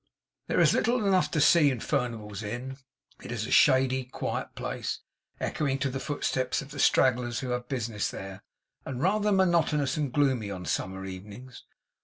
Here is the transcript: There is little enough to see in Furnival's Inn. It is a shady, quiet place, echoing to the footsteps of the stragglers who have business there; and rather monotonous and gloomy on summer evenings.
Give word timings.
There 0.47 0.59
is 0.59 0.73
little 0.73 1.05
enough 1.05 1.29
to 1.29 1.39
see 1.39 1.69
in 1.69 1.79
Furnival's 1.79 2.41
Inn. 2.41 2.77
It 3.21 3.31
is 3.31 3.45
a 3.45 3.51
shady, 3.51 4.05
quiet 4.05 4.55
place, 4.55 5.01
echoing 5.39 5.77
to 5.77 5.91
the 5.91 5.99
footsteps 5.99 6.59
of 6.59 6.71
the 6.71 6.79
stragglers 6.79 7.41
who 7.41 7.49
have 7.49 7.69
business 7.69 8.09
there; 8.09 8.41
and 8.83 8.99
rather 8.99 9.31
monotonous 9.31 9.97
and 9.97 10.11
gloomy 10.11 10.49
on 10.49 10.65
summer 10.65 11.05
evenings. 11.05 11.65